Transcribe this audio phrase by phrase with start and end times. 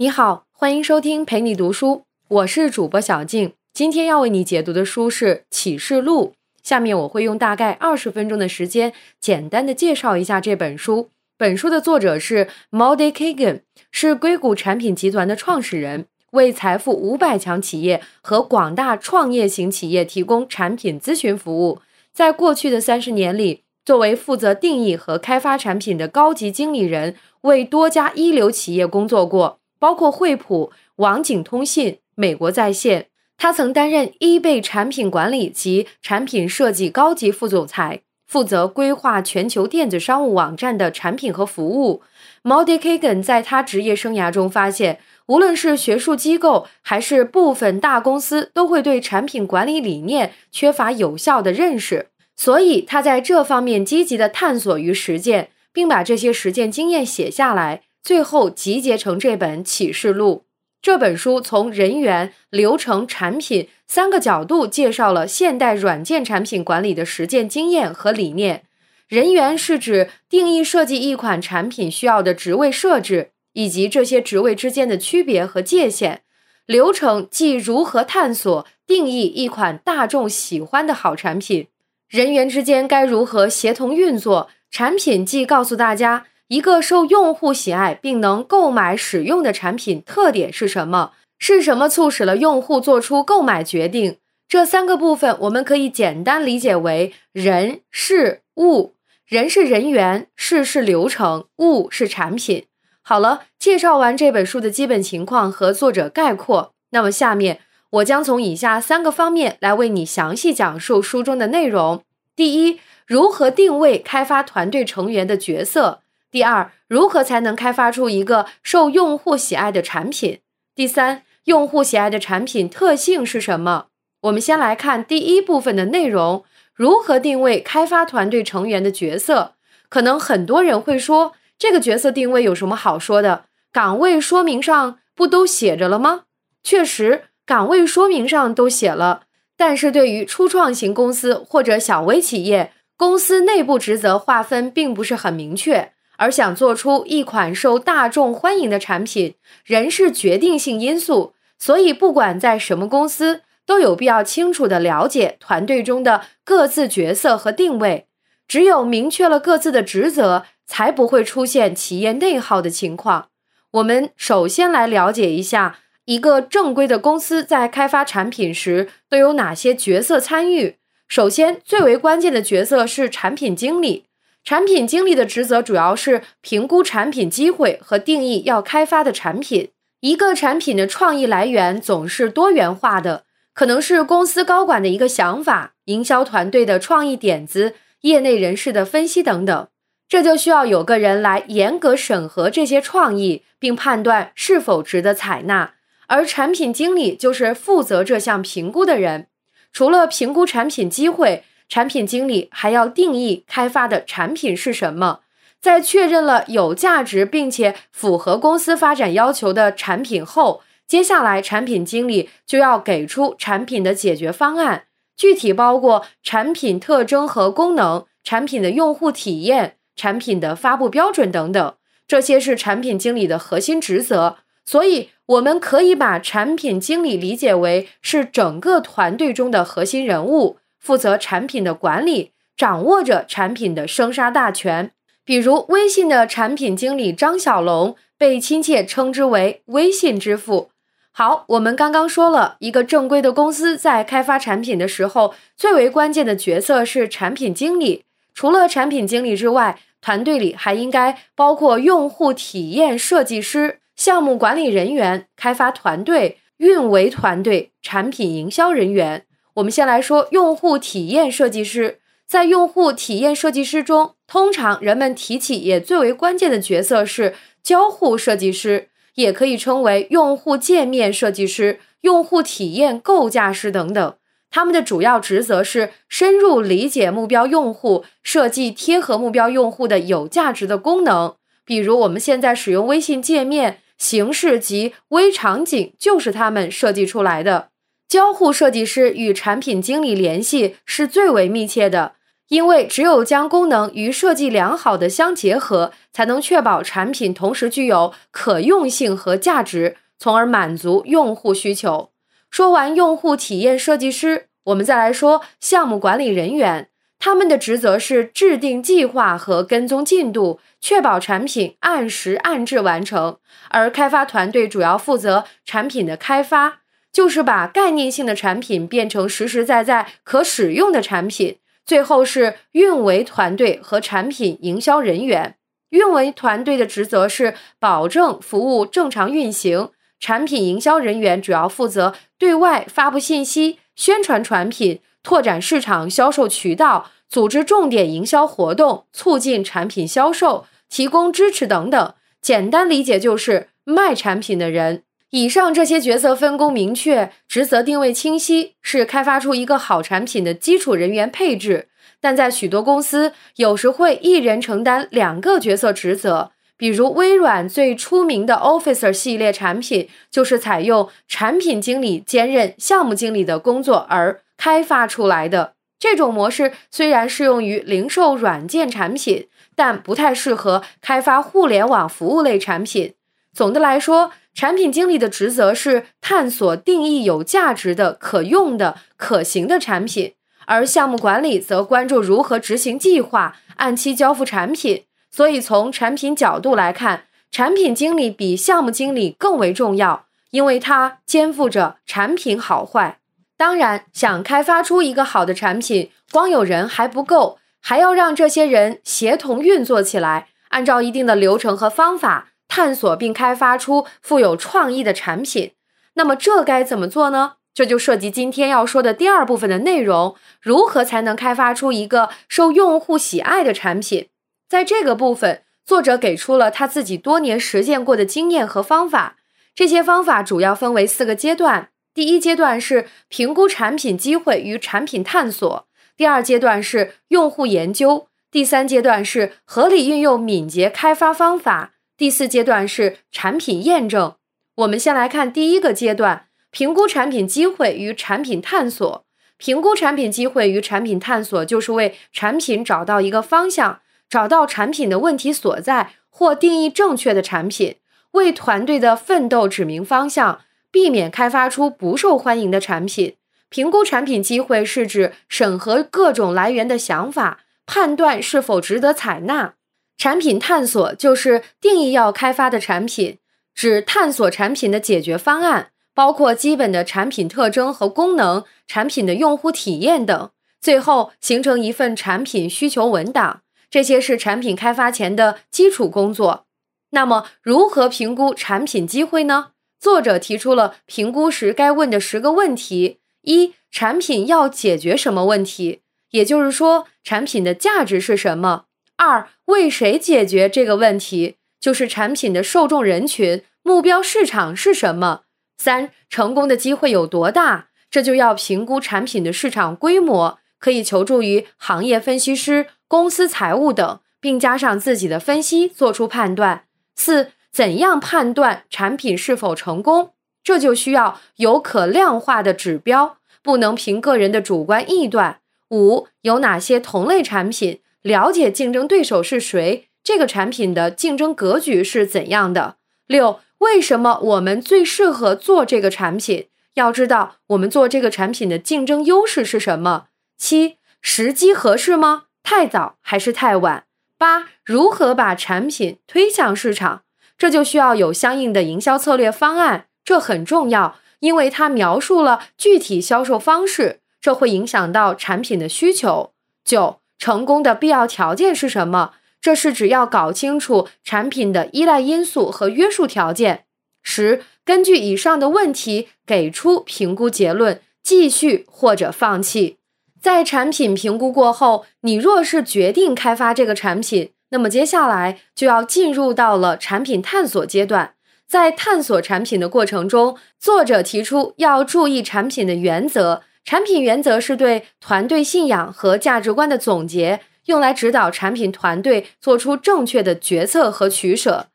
[0.00, 3.52] 你好，欢迎收听陪你读书，我是主播小静。
[3.74, 11.10] 今天要为你解读的书是《启示录》，下面我会用大概二十分钟的时间，简单的介绍一下这本书。
[11.36, 13.60] 本书的作者是 Maude Kagan，
[13.92, 21.80] 是硅谷产品集团的创始人，为财富五百强企业和广大创业型企业提供产品咨询服务。
[22.14, 29.59] 在过去的三十年里，作为负责定义和开发产品的高级经理人，为多家一流企业工作过。
[29.80, 33.08] 包括惠普、网景通信、美国在线。
[33.36, 42.02] 他曾担任 eBay 产品管理及产品设计高级副总裁，负责规划全球电子商务网站的产品和服务。
[42.42, 57.82] Maude Kagan 在他职业生涯中发现，无论是学术机构还是部分大公司，都会对产品管理理念缺乏有效的认识，所以他在这方面积极的探索与实践，并把这些实践经验写下来。
[58.02, 60.44] 最后集结成这本启示录。
[60.82, 68.64] 这本书从人员、流程、产品三个角度介绍了现代软件产品管理的实践经验和理念。
[69.06, 76.22] 人员是指定义设计一款产品需要的职位设置，以及这些职位之间的区别和界限。
[76.64, 81.66] 流程即如何探索定义一款大众喜欢的好产品。
[82.08, 84.48] 人员之间该如何协同运作？
[84.70, 86.26] 产品即告诉大家。
[86.50, 91.12] 一个受用户喜爱并能购买使用的产品特点是什么？
[91.38, 94.16] 是什么促使了用户做出购买决定？
[94.48, 98.94] 这三个部分我们可以简单理解为人、事、物。
[99.28, 102.66] 人是人员，事是流程，物是产品。
[103.00, 112.02] 好了，介绍完这本书的基本情况和作者概括，那么下面我将从以下三个方面来为你详细讲述书中的内容：
[112.34, 116.00] 第一，如何定位开发团队成员的角色。
[116.30, 120.38] 第二，如何才能开发出一个受用户喜爱的产品？
[120.76, 123.86] 第三，用户喜爱的产品特性是什么？
[124.22, 129.54] 我们先来看第一部分的内容：如何定位开发团队成员的角色？
[129.88, 133.46] 可能很多人会说，这个角色定位有什么好说的？
[133.72, 136.22] 岗位说明上不都写着了吗？
[136.62, 139.22] 确实，岗位说明上都写了，
[139.56, 145.92] 但是对于初创型公司或者小微企业，公司内部职责划分并不是很明确。
[146.20, 151.32] 而想做出一款受大众欢迎的产品，人是决定性因素。
[151.58, 158.06] 所以，不管在什么公司，都有必要清楚地了解团队中的各自角色和定位。
[158.46, 163.28] 只有明确了各自的职责，才不会出现企业内耗的情况。
[163.70, 170.76] 我们首先来了解一下，一个正规的公司在开发产品时都有哪些角色参与。
[171.08, 174.04] 首先，最为关键的角色是产品经理。
[174.42, 179.70] 产品经理的职责主要是评估产品机会和定义要开发的产品。
[180.00, 189.68] 一个产品的创意来源总是多元化的，可能是公司高管的一个想法、营销团队的创意点子、业内人士的分析等等。
[190.08, 195.74] 这就需要有个人来严格审核这些创意，并判断是否值得采纳。
[196.06, 199.28] 而产品经理就是负责这项评估的人。
[199.72, 201.44] 除了评估产品机会。
[201.70, 205.20] 产品经理还要定义开发的产品是什么，
[205.60, 214.86] 在确认了有价值并且符合公司发展要求的产品后，接下来产品经理就要给出产品的解决方案，
[215.16, 221.74] 具体包括产品特征和功能、产品的用户体验、产品的发布标准等等，
[222.08, 224.38] 这些是产品经理的核心职责。
[224.64, 230.58] 所以，我们可以把产品经理理解为是整个团队中的核心人物。
[230.80, 234.90] 负责产品的管理，掌握着产品的生杀大权。
[235.24, 240.70] 比如，微信的产品经理张小龙被亲切称之为“微信之父”。
[241.12, 248.04] 好，我们刚刚说了一个正规的公司在开发产品的时候，最为关键的角色是产品经理。
[248.32, 259.26] 除了产品经理之外，团队里还应该包括用户体验设计师、项目管理人员、开发团队、运维团队、产品营销人员。
[259.54, 261.98] 我们先来说用户体验设计师。
[262.26, 274.14] 在用户体验设计师中，通常人们提起也最为关键的角色是交互设计师，也可以称为用户界面设计师、用户体验构架师等等。
[274.48, 281.34] 他们的主要职责是深入理解目标用户，设计贴合目标用户的有价值的功能。
[281.64, 287.69] 比如，我们现在使用微信界面形式及微场景，就是他们设计出来的。
[288.10, 292.14] 交互设计师与产品经理联系是最为密切的，
[292.48, 302.10] 因为只有将功能与设计良好的相结合，才能确保产品同时具有可用性和价值，从而满足用户需求。
[302.50, 306.88] 说完用户体验设计师，我们再来说项目管理人员。
[307.20, 313.36] 他们的职责是制定计划和跟踪进度，确保产品按时按质完成。
[313.68, 316.78] 而开发团队主要负责产品的开发，
[317.12, 321.58] 就是把概念性的产品变成实实在在可使用的产品。
[321.84, 325.56] 最后是运维团队和产品营销人员。
[325.90, 329.90] 运维团队的职责是保证服务正常运行，
[330.20, 335.00] 产品营销人员主要负责对外发布信息、宣传产品。
[335.22, 342.14] 拓展市场销售渠道，组织重点营销活动，促进产品销售，提供支持等等。
[342.40, 345.02] 简单理解就是卖产品的人。
[345.30, 351.88] 以上这些角色分工明确，职责定位清晰，是开发出一个好产品的基础人员配置。
[352.20, 356.50] 但在许多公司，有时会一人承担两个角色职责。
[356.76, 364.40] 比如微软最出名的 Officer 系列产品，就是采用产品经理兼任项目经理的工作而。
[364.56, 373.14] 开发出来的这种模式虽然适用于零售软件产品，但不太适合开发互联网服务类产品。
[373.52, 380.34] 总的来说，产品经理的职责是探索定义有价值的、可用的、可行的产品，
[380.66, 385.04] 而项目管理则关注如何执行计划、按期交付产品。
[385.30, 393.18] 所以，从产品角度来看，产品经理比项目经理更为重要，因为他肩负着产品好坏。
[393.56, 405.72] 当然，想开发出一个好的产品，光有人还不够，还要让这些人协同运作起来，按照一定的流程和方法探索并开发出富有创意的产品。
[406.14, 407.56] 那么这该怎么做呢？
[407.74, 414.28] 这就涉及今天要说的第二部分的内容：如何才能开发出一个受用户喜爱的产品？
[414.68, 419.36] 在这个部分，作者给出了他自己多年实践过的经验和方法。
[419.74, 421.90] 这些方法主要分为四个阶段。
[422.12, 425.86] 第一阶段是评估产品机会与产品探索，
[426.16, 434.34] 第二阶段是用户研究，第三阶段是合理运用敏捷开发方法，第四阶段是产品验证。
[434.74, 439.24] 我们先来看第一个阶段：评估产品机会与产品探索。
[439.56, 447.96] 评估产品机会与产品探索，就是为产品找到一个方向，找到产品的问题所在，或定义正确的产品，
[448.32, 450.60] 为团队的奋斗指明方向。
[450.92, 453.36] 避免开发出不受欢迎的产品。
[453.70, 459.76] 评估产品机会是指审核各种来源的想法，判断是否值得采纳。
[460.20, 463.38] 产品探索就是定义要开发的产品，
[463.74, 470.50] 指探索产品的解决方案，包括基本的产品特征和功能、产品的用户体验等。
[470.78, 473.62] 最后形成一份产品需求文档。
[473.90, 476.66] 这些是产品开发前的基础工作。
[477.12, 479.68] 那么，如何评估产品机会呢？
[479.98, 486.02] 作者提出了评估时该问的十个问题：一、产品要解决什么问题？
[486.32, 488.84] 也就是说，产品的价值是什么？
[489.20, 491.56] 二、为谁解决这个问题？
[491.78, 495.42] 就是产品的受众人群、目标市场是什么？
[495.76, 497.88] 三、成功的机会有多大？
[498.10, 506.84] 这就要评估产品的市场规模，可以求助于行业分析师、公司财务等，并加上自己的分析做出判断。
[507.14, 507.52] 四。
[507.72, 510.32] 怎样判断产品是否成功？
[510.64, 515.60] 这就需要有可量化的指标，不能凭个人的主观臆断。
[515.90, 518.00] 五，有哪些同类产品？
[518.22, 522.96] 了解竞争对手是谁，这个产品的竞争格局是怎样的？
[523.26, 526.68] 六，为什么我们最适合做这个产品？
[526.94, 530.26] 要知道我们做这个产品的竞争优势是什么？
[530.58, 532.44] 七，时机合适吗？
[532.62, 534.04] 太早还是太晚？
[534.36, 537.22] 八，如何把产品推向市场？
[537.56, 546.52] 这就需要有相应的营销策略方案，这很重要，因为它描述了具体销售方式，这会影响到产品的需求。
[546.84, 549.32] 九，成功的必要条件是什么？
[549.60, 553.84] 这是只要搞清楚产品的依赖因素和约束条件。
[554.22, 559.96] 十，根据以上的问题给出评估结论，继续或者放弃。
[560.40, 564.52] 在产品评估过后，你若是决定开发这个产品。
[564.70, 568.34] 那么接下来就要进入到了产品探索阶段，
[568.68, 573.62] 在探索产品的过程中，作者提出要注意产品的原则。
[573.90, 581.88] 产品原则是对团队信仰和价值观的总结，用来指导产品团队做出正确的决策和取舍。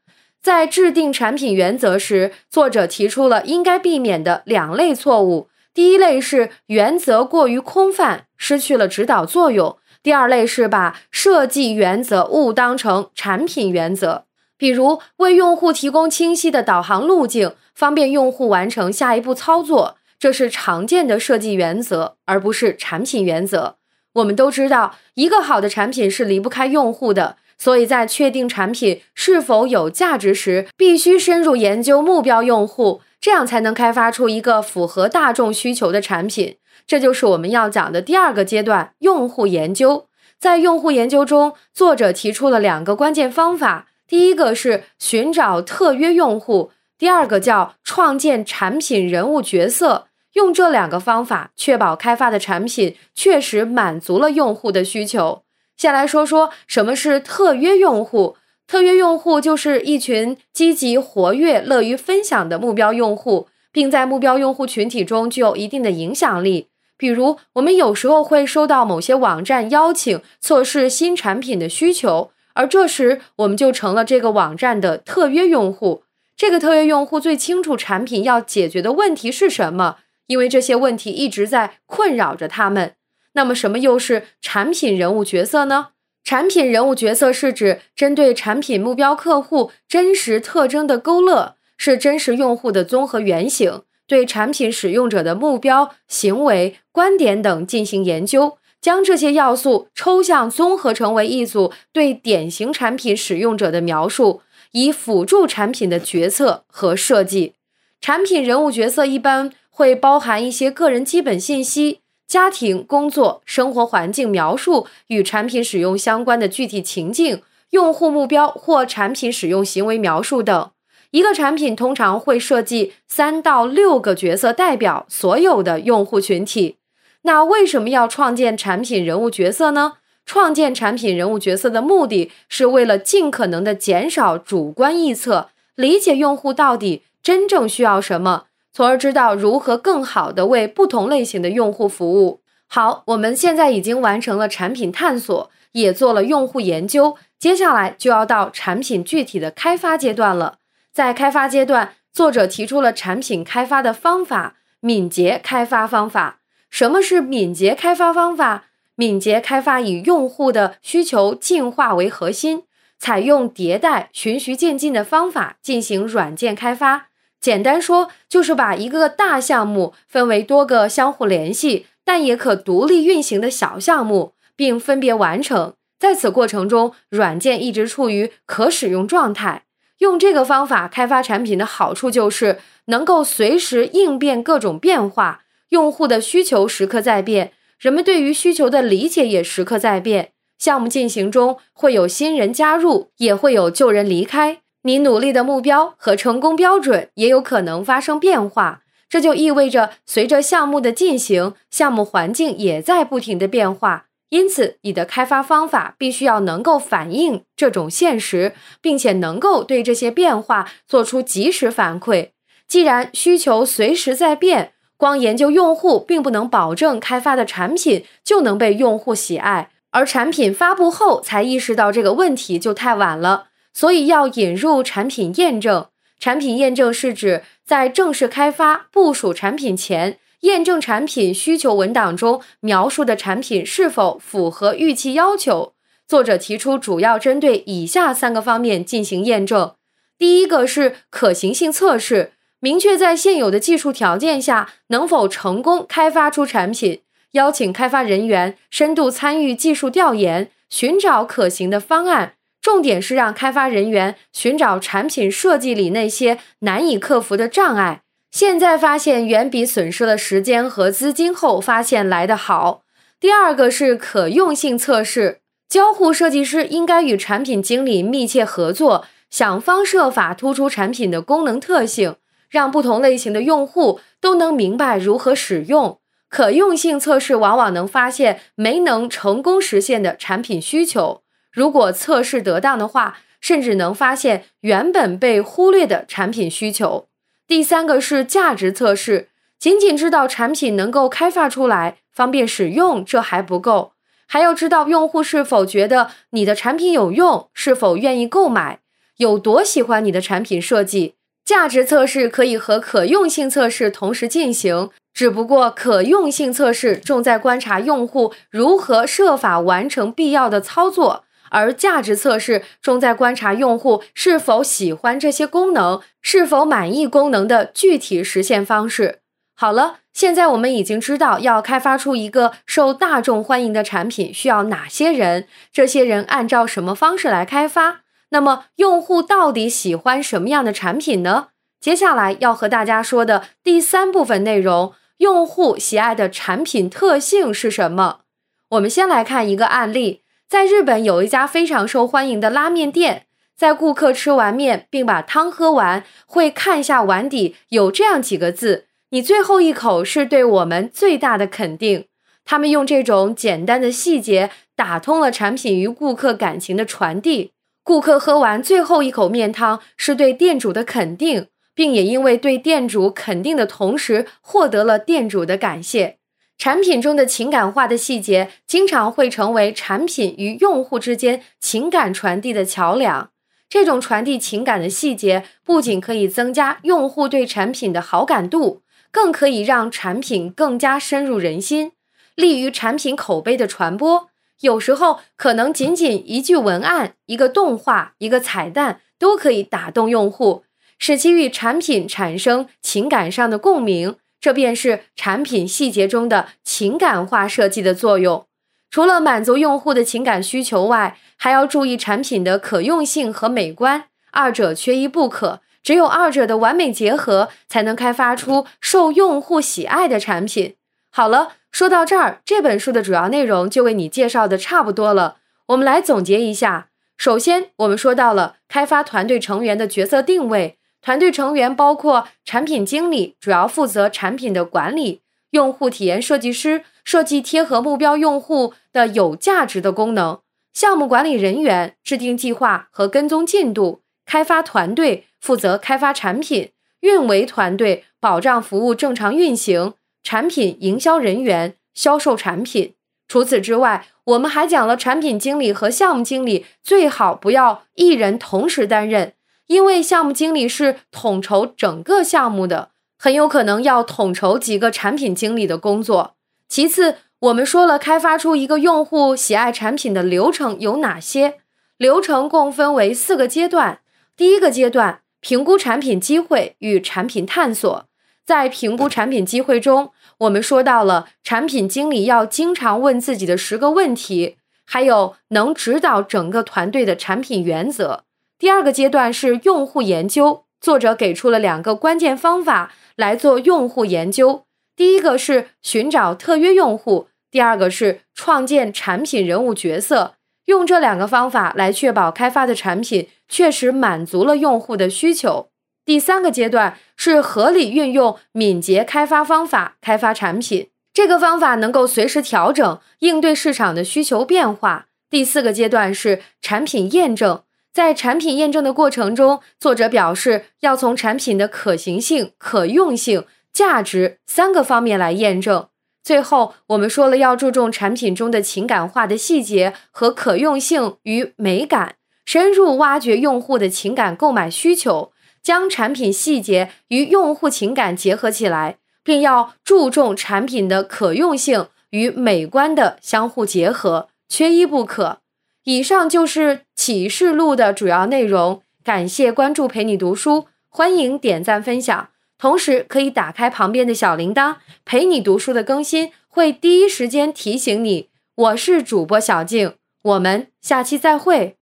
[0.43, 5.47] 在制定产品原则时，作者提出了应该避免的两类错误。
[5.73, 9.77] 第一类是原则过于空泛，失去了指导作用。
[10.03, 14.25] 第二类是把设计原则误当成产品原则，
[14.57, 23.77] 比如为用户提供清晰的导航路径，方便用户完成下一步操作，这是常见的设计原则，而不是产品原则。
[24.13, 27.37] 我们都知道，一个好的产品是离不开用户的。
[27.57, 36.57] 所以在确定产品是否有价值时，必须深入研究目标用户，这样才能开发出一个符合大众需求的产品。
[36.85, 40.07] 这就是我们要讲的第二个阶段——用户研究。
[40.37, 50.07] 在用户研究中，作者提出了两个关键方法：第一个是寻找特约用户，第二个叫创建产品人物角色。
[50.33, 55.43] 用这两个方法，确保开发的产品确实满足了用户的需求。
[55.77, 58.37] 先来说说什么是特约用户。
[58.67, 66.69] 特约用户就是一群积极活跃、乐于分享的目标用户，并在目标用户群体中具有一定的影响力。
[66.97, 76.04] 比如，我们有时候会收到某些网站邀请测试新产品的需求，而这时我们就成了这个网站的特约用户。
[76.37, 82.95] 这个特约用户最清楚产品要解决的问题是什么，因为这些问题一直在困扰着他们。
[83.33, 85.89] 那么，什么又是产品人物角色呢？
[86.23, 104.41] 产品人物角色是指针对产品目标客户真实特征的勾勒，是真实用户的综合原型，对产品使用者的目标、行为、观点等进行研究，将这些要素抽象综合成为一组对典型产品使用者的描述，
[104.75, 107.53] 以辅助产品的决策和设计。
[108.01, 112.01] 产品人物角色一般会包含一些个人基本信息。
[112.27, 120.71] 家庭、工作、生活环境描述与产品使用相关的具体情境、用户目标或产品使用行为描述等。
[121.11, 126.75] 一个产品通常会设计三到六个角色，代表所有的用户群体。
[127.21, 129.93] 那为什么要创建产品人物角色呢？
[130.25, 138.45] 创建产品人物角色的目的是为了尽可能的减少主观臆测，理解用户到底真正需要什么。
[138.73, 142.41] 从而知道如何更好的为不同类型的用户服务。
[142.67, 150.57] 好，我们现在已经完成了产品探索，也做了用户研究，接下来就要到产品具体的开发阶段了。
[150.91, 156.39] 在开发阶段，作者提出了产品开发的方法——敏捷开发方法。
[156.69, 158.65] 什么是敏捷开发方法？
[158.95, 162.63] 敏捷开发以用户的需求进化为核心，
[162.97, 167.07] 采用迭代、循序渐进的方法进行软件开发。
[167.41, 175.73] 简单说，就是把一个大项目分为多个相互联系，但也可独立运行的小项目，并分别完成。
[175.99, 179.63] 在此过程中，软件一直处于可使用状态。
[179.99, 187.53] 用这个方法开发产品的好处就是能够随时应变各种变化，用户的需求时刻在变，
[187.85, 190.31] 人们对于需求的理解也时刻在变。
[190.57, 194.61] 项目进行中会有新人加入，也会有旧人离开。
[194.81, 204.07] 你努力的目标和成功标准也有可能发生变化，这就意味着随着项目的进行，项目环境也在不停的变化。
[204.29, 212.29] 因此，你的开发方法必须要能够反映这种现实，并且能够对这些变化做出及时反馈。
[212.67, 223.47] 既然需求随时在变，光研究用户并不能保证开发的产品就能被用户喜爱，而产品发布后才意识到这个问题就太晚了。
[223.73, 225.87] 所以要引入产品验证。
[226.17, 235.73] 产品验证是指在正式开发部署产品前，验证产品需求文档中描述的产品是否符合预期要求。
[236.07, 239.73] 作者提出，主要针对以下三个方面进行验证：
[240.17, 252.33] 第一个是可行性测试，明确在现有的技术条件下能否成功开发出产品，邀请开发人员深度参与技术调研，寻找可行的方案。
[252.61, 258.01] 重点是让开发人员寻找产品设计里那些难以克服的障碍。
[258.31, 262.81] 现在发现远比损失了时间和资金后发现来得好。
[263.19, 272.15] 第二个是可用性测试，交互设计师应该与产品经理密切合作，想方设法突出产品的功能特性，
[272.55, 275.99] 让不同类型的用户都能明白如何使用。
[276.29, 281.21] 可用性测试往往能发现没能成功实现的产品需求。
[281.51, 287.07] 如果测试得当的话，甚至能发现原本被忽略的产品需求。
[287.45, 289.27] 第三个是价值测试，
[289.59, 293.91] 仅仅知道产品能够开发出来方便使用，这还不够，
[294.25, 298.79] 还要知道用户是否觉得你的产品有用，是否愿意购买，
[299.17, 301.15] 有多喜欢你的产品设计。
[301.45, 319.19] 价值测试可以和可用性测试同时进行，只不过可用性测试重在观察用户如何设法完成必要的操作，而价值测试重在观察用户是否喜欢这些功能，是否满意功能的具体实现方式。
[319.55, 328.04] 好了，现在我们已经知道要开发出一个受大众欢迎的产品需要哪些人，这些人按照什么方式来开发。
[328.29, 331.49] 那么，用户到底喜欢什么样的产品呢？
[331.79, 338.21] 接下来要和大家说的第三部分内容，用户喜爱的产品特性是什么？
[338.69, 348.87] 我们先来看一个案例，在日本有一家非常受欢迎的拉面店，在顾客吃完面并把汤喝完，会看一下碗底有这样几个字。
[349.11, 352.07] 你最后一口是对我们最大的肯定。
[352.43, 357.53] 他们用这种简单的细节打通了产品与顾客感情的传递。
[357.85, 366.17] 顾客喝完最后一口面汤是对店主的肯定，并也因为对店主肯定的同时获得了店主的感谢。
[366.57, 373.29] 产品中的情感化的细节经常会成为产品与用户之间情感传递的桥梁。
[373.69, 378.81] 这种传递情感的细节不仅可以增加用户对产品的好感度。
[379.11, 381.93] 更可以让产品更加深入人心，
[382.35, 384.27] 利于产品口碑的传播。
[384.61, 390.63] 有时候可能仅仅一句文案、一个动画、一个彩蛋，都可以打动用户，
[390.97, 394.15] 使其与产品产生情感上的共鸣。
[394.39, 398.45] 这便是产品细节中的情感化设计的作用。
[398.91, 405.61] 除了满足用户的情感需求外，还要注意产品的可用性和美观，二者缺一不可。
[405.81, 410.75] 只有二者的完美结合，才能开发出受用户喜爱的产品。
[411.17, 415.37] 好了，说到这儿，这本书的主要内容就为你介绍的差不多了。
[415.67, 430.41] 我们来总结一下：首先，我们说到了开发团队成员的角色定位，团队成员包括产品经理，主要负责产品的管理；用户体验设计师，设计贴合目标用户的有价值的功能；
[430.73, 435.27] 项目管理人员，制定计划和跟踪进度；开发团队。
[435.39, 439.93] 负责开发产品，运维团队保障服务正常运行，
[440.25, 442.95] 产品营销人员销售产品。
[443.27, 449.33] 除此之外，我们还讲了产品经理和项目经理最好不要一人同时担任，
[449.67, 456.35] 因为项目经理是统筹整个项目的，很有可能要统筹几个产品经理的工作。
[456.67, 461.59] 其次，我们说了开发出一个用户喜爱产品的流程有哪些？
[461.97, 463.99] 流程共分为四个阶段，
[464.35, 465.21] 第一个阶段。
[465.41, 468.07] 评估产品机会与产品探索，
[468.45, 478.23] 在评估产品机会中，我们说到了产品经理要经常问自己的十个问题，还有能指导整个团队的产品原则。
[478.59, 490.35] 第二个阶段是用户研究，作者给出了两个关键方法来做用户研究，第一个是寻找特约用户，第二个是创建产品人物角色。
[490.65, 495.69] 用这两个方法来确保开发的产品确实满足了用户的需求。
[496.05, 505.07] 第三个阶段是合理运用敏捷开发方法开发产品，这个方法能够随时调整应对市场的需求变化。
[505.31, 515.87] 第四个阶段是产品验证，在产品验证的过程中，作者表示要从产品的可行性、可用性、价值三个方面来验证。
[516.23, 522.15] 最后，我们说了要注重产品中的情感化的细节和可用性与美感，
[522.45, 525.31] 深入挖掘用户的情感购买需求，
[525.65, 535.39] 将产品细节与用户情感结合起来，并要注重产品的可用性与美观的相互结合，缺一不可。
[535.85, 538.83] 以上就是启示录的主要内容。
[539.03, 542.29] 感谢关注，陪你读书，欢迎点赞分享。
[542.59, 548.29] 同时可以打开旁边的小铃铛，陪你读书的更新会第一时间提醒你。
[548.53, 551.77] 我是主播小静，我们下期再会。